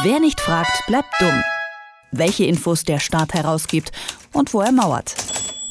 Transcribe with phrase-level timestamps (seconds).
[0.00, 1.42] Wer nicht fragt, bleibt dumm.
[2.12, 3.92] Welche Infos der Staat herausgibt
[4.32, 5.14] und wo er mauert.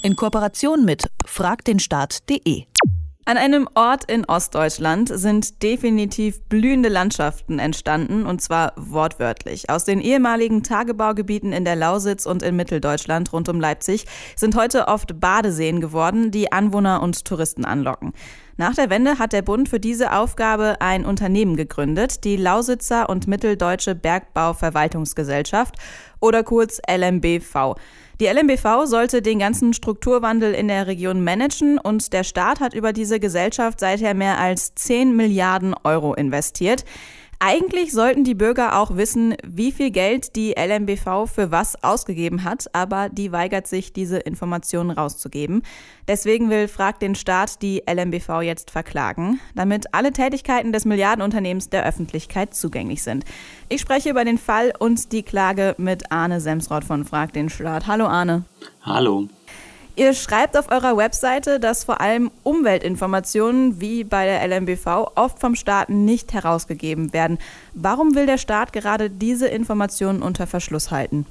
[0.04, 2.66] In Kooperation mit fragdenstaat.de.
[3.26, 9.72] An einem Ort in Ostdeutschland sind definitiv blühende Landschaften entstanden, und zwar wortwörtlich.
[9.72, 14.88] Aus den ehemaligen Tagebaugebieten in der Lausitz und in Mitteldeutschland rund um Leipzig sind heute
[14.88, 18.14] oft Badeseen geworden, die Anwohner und Touristen anlocken.
[18.62, 23.26] Nach der Wende hat der Bund für diese Aufgabe ein Unternehmen gegründet, die Lausitzer und
[23.28, 25.78] Mitteldeutsche Bergbauverwaltungsgesellschaft
[26.20, 27.74] oder kurz LMBV.
[28.20, 32.94] Die LMBV sollte den ganzen Strukturwandel in der Region managen und der Staat hat über
[32.94, 36.86] diese Gesellschaft seither mehr als 10 Milliarden Euro investiert.
[37.44, 42.68] Eigentlich sollten die Bürger auch wissen, wie viel Geld die LMBV für was ausgegeben hat,
[42.74, 45.64] aber die weigert sich, diese Informationen rauszugeben.
[46.08, 51.84] Deswegen will Frag den Staat die LMBV jetzt verklagen, damit alle Tätigkeiten des Milliardenunternehmens der
[51.84, 53.26] Öffentlichkeit zugänglich sind.
[53.70, 57.88] Ich spreche über den Fall und die Klage mit Arne Semsrott von Frag den Staat.
[57.88, 58.46] Hallo Arne.
[58.84, 59.28] Hallo.
[59.96, 65.56] Ihr schreibt auf eurer Webseite, dass vor allem Umweltinformationen wie bei der LMBV oft vom
[65.56, 67.40] Staat nicht herausgegeben werden.
[67.74, 71.26] Warum will der Staat gerade diese Informationen unter Verschluss halten?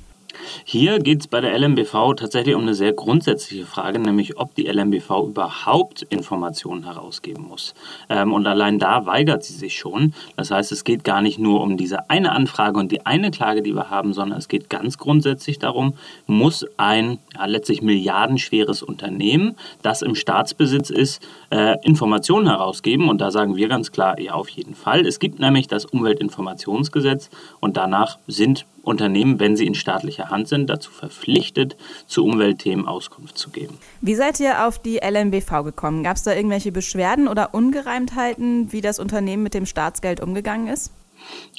[0.64, 4.66] Hier geht es bei der LMBV tatsächlich um eine sehr grundsätzliche Frage, nämlich ob die
[4.66, 7.74] LMBV überhaupt Informationen herausgeben muss.
[8.08, 10.14] Ähm, und allein da weigert sie sich schon.
[10.36, 13.62] Das heißt, es geht gar nicht nur um diese eine Anfrage und die eine Klage,
[13.62, 15.94] die wir haben, sondern es geht ganz grundsätzlich darum,
[16.26, 23.08] muss ein ja, letztlich milliardenschweres Unternehmen, das im Staatsbesitz ist, äh, Informationen herausgeben.
[23.08, 25.06] Und da sagen wir ganz klar, ja, auf jeden Fall.
[25.06, 30.68] Es gibt nämlich das Umweltinformationsgesetz und danach sind Unternehmen, wenn sie in staatlicher Hand sind,
[30.68, 31.76] dazu verpflichtet,
[32.06, 33.78] zu Umweltthemen Auskunft zu geben.
[34.00, 36.04] Wie seid ihr auf die LMBV gekommen?
[36.04, 40.92] Gab es da irgendwelche Beschwerden oder Ungereimtheiten, wie das Unternehmen mit dem Staatsgeld umgegangen ist?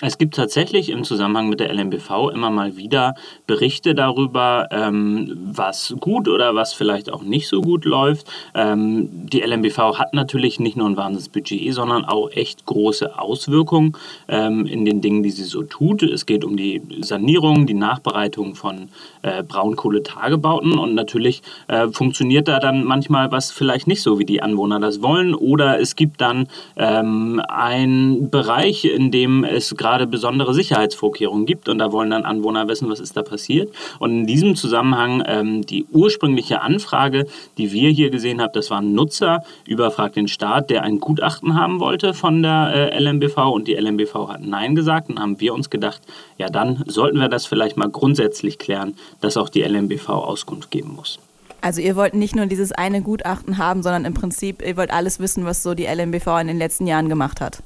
[0.02, 3.14] Es gibt tatsächlich im Zusammenhang mit der LMBV immer mal wieder
[3.46, 8.28] Berichte darüber, ähm, was gut oder was vielleicht auch nicht so gut läuft.
[8.56, 13.94] Ähm, die LMBV hat natürlich nicht nur ein Wahnsinnsbudget, sondern auch echt große Auswirkungen
[14.28, 16.02] ähm, in den Dingen, die sie so tut.
[16.02, 18.90] Es geht um die Sanierung, die Nachbereitung von
[19.22, 24.42] äh, Braunkohletagebauten und natürlich äh, funktioniert da dann manchmal was vielleicht nicht so, wie die
[24.42, 30.54] Anwohner das wollen oder es gibt dann ähm, einen Bereich, in dem es gerade besondere
[30.54, 33.74] Sicherheitsvorkehrungen gibt und da wollen dann Anwohner wissen, was ist da passiert.
[34.00, 38.82] Und in diesem Zusammenhang ähm, die ursprüngliche Anfrage, die wir hier gesehen haben, das war
[38.82, 43.38] ein Nutzer über Frag den Staat, der ein Gutachten haben wollte von der äh, LMBV
[43.52, 45.10] und die LMBV hat Nein gesagt.
[45.10, 46.02] Und haben wir uns gedacht,
[46.38, 50.96] ja dann sollten wir das vielleicht mal grundsätzlich klären, dass auch die LMBV Auskunft geben
[50.96, 51.20] muss.
[51.62, 55.20] Also ihr wollt nicht nur dieses eine Gutachten haben, sondern im Prinzip, ihr wollt alles
[55.20, 57.62] wissen, was so die LMBV in den letzten Jahren gemacht hat.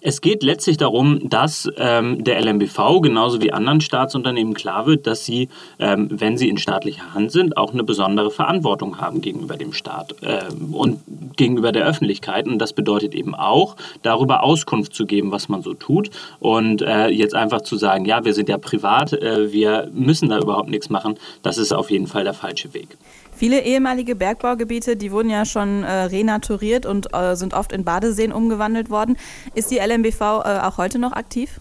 [0.00, 5.24] Es geht letztlich darum, dass ähm, der LMBV genauso wie anderen Staatsunternehmen klar wird, dass
[5.24, 9.72] sie, ähm, wenn sie in staatlicher Hand sind, auch eine besondere Verantwortung haben gegenüber dem
[9.72, 11.00] Staat äh, und
[11.36, 12.46] gegenüber der Öffentlichkeit.
[12.46, 16.10] Und das bedeutet eben auch, darüber Auskunft zu geben, was man so tut.
[16.38, 20.38] Und äh, jetzt einfach zu sagen, ja, wir sind ja privat, äh, wir müssen da
[20.38, 22.96] überhaupt nichts machen, das ist auf jeden Fall der falsche Weg.
[23.36, 28.32] Viele ehemalige Bergbaugebiete, die wurden ja schon äh, renaturiert und äh, sind oft in Badeseen
[28.32, 29.18] umgewandelt worden.
[29.54, 31.60] Ist die LMBV äh, auch heute noch aktiv?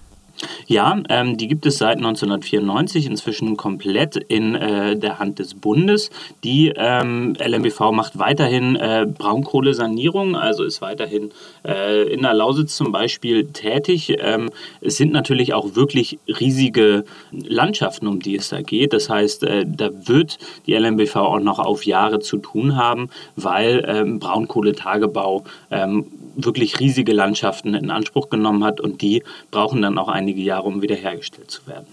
[0.67, 6.09] Ja, ähm, die gibt es seit 1994, inzwischen komplett in äh, der Hand des Bundes.
[6.43, 11.31] Die ähm, LMBV macht weiterhin äh, Braunkohlesanierung, also ist weiterhin
[11.65, 14.15] äh, in der Lausitz zum Beispiel tätig.
[14.19, 14.49] Ähm,
[14.81, 18.93] es sind natürlich auch wirklich riesige Landschaften, um die es da geht.
[18.93, 23.85] Das heißt, äh, da wird die LMBV auch noch auf Jahre zu tun haben, weil
[23.87, 30.07] ähm, Braunkohletagebau ähm, wirklich riesige Landschaften in Anspruch genommen hat und die brauchen dann auch
[30.07, 31.87] einige Jahre, um wiederhergestellt zu werden.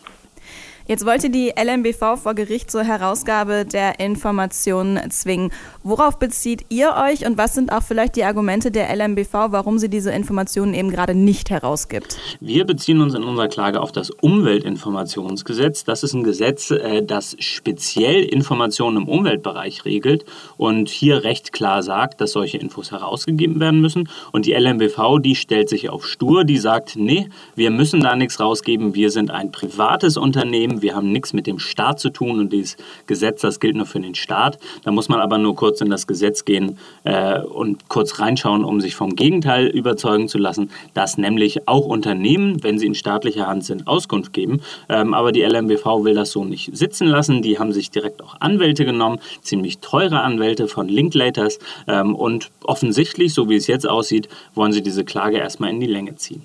[0.92, 5.50] Jetzt wollte die LMBV vor Gericht zur Herausgabe der Informationen zwingen.
[5.82, 9.88] Worauf bezieht ihr euch und was sind auch vielleicht die Argumente der LMBV, warum sie
[9.88, 12.18] diese Informationen eben gerade nicht herausgibt?
[12.40, 15.84] Wir beziehen uns in unserer Klage auf das Umweltinformationsgesetz.
[15.84, 20.26] Das ist ein Gesetz, äh, das speziell Informationen im Umweltbereich regelt
[20.58, 24.10] und hier recht klar sagt, dass solche Infos herausgegeben werden müssen.
[24.30, 28.38] Und die LMBV, die stellt sich auf stur, die sagt, nee, wir müssen da nichts
[28.40, 30.81] rausgeben, wir sind ein privates Unternehmen Unternehmen.
[30.82, 32.76] Wir haben nichts mit dem Staat zu tun und dieses
[33.06, 34.58] Gesetz, das gilt nur für den Staat.
[34.84, 38.80] Da muss man aber nur kurz in das Gesetz gehen äh, und kurz reinschauen, um
[38.80, 43.64] sich vom Gegenteil überzeugen zu lassen, dass nämlich auch Unternehmen, wenn sie in staatlicher Hand
[43.64, 44.60] sind, Auskunft geben.
[44.88, 47.42] Ähm, aber die LMBV will das so nicht sitzen lassen.
[47.42, 51.58] Die haben sich direkt auch Anwälte genommen, ziemlich teure Anwälte von Linklaters.
[51.86, 55.86] Ähm, und offensichtlich, so wie es jetzt aussieht, wollen sie diese Klage erstmal in die
[55.86, 56.42] Länge ziehen.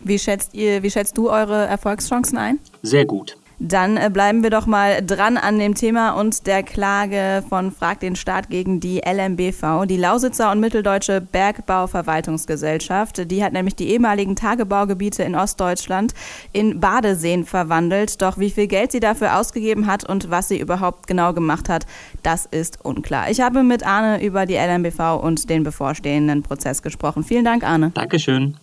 [0.00, 2.58] Wie schätzt, ihr, wie schätzt du eure Erfolgschancen ein?
[2.82, 3.36] Sehr gut.
[3.58, 8.00] Dann äh, bleiben wir doch mal dran an dem Thema und der Klage von Frag
[8.00, 13.30] den Staat gegen die LMBV, die Lausitzer und Mitteldeutsche Bergbauverwaltungsgesellschaft.
[13.30, 16.14] Die hat nämlich die ehemaligen Tagebaugebiete in Ostdeutschland
[16.52, 18.20] in Badeseen verwandelt.
[18.22, 21.86] Doch wie viel Geld sie dafür ausgegeben hat und was sie überhaupt genau gemacht hat,
[22.22, 23.30] das ist unklar.
[23.30, 27.22] Ich habe mit Arne über die LMBV und den bevorstehenden Prozess gesprochen.
[27.22, 27.90] Vielen Dank, Arne.
[27.94, 28.56] Dankeschön.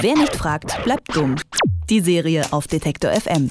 [0.00, 1.36] Wer nicht fragt, bleibt dumm.
[1.88, 3.50] Die Serie auf Detektor FM.